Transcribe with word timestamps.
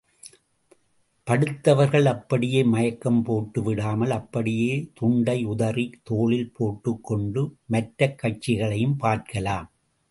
படுத்தவர்கள் 1.29 2.03
அப்படியே 2.03 2.63
மயக்கம் 2.63 3.23
போட்டு 3.23 3.63
விடாமல், 3.63 4.09
அப்படியே 4.09 4.91
துண்டை 4.93 5.45
உதறித் 5.45 6.01
தோளில் 6.03 6.51
போட்டுக் 6.53 7.03
கொண்டு 7.03 7.55
மற்றக் 7.65 8.17
காட்சிகளையும் 8.17 8.97
பார்க்கலாம். 8.97 9.71